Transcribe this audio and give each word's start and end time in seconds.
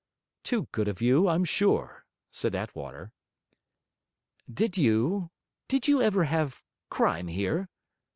'Too 0.43 0.67
good 0.71 0.87
of 0.87 0.99
you, 0.99 1.27
I'm 1.27 1.45
sure,' 1.45 2.05
said 2.31 2.55
Attwater. 2.55 3.11
'Did 4.51 4.75
you 4.75 5.29
did 5.67 5.87
you 5.87 6.01
ever 6.01 6.23
have 6.23 6.63
crime 6.89 7.27
here?' 7.27 7.69